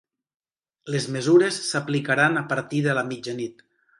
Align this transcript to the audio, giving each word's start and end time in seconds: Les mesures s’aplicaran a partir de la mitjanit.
Les 0.95 1.05
mesures 1.17 1.59
s’aplicaran 1.67 2.41
a 2.41 2.45
partir 2.55 2.83
de 2.87 2.99
la 3.01 3.07
mitjanit. 3.13 3.65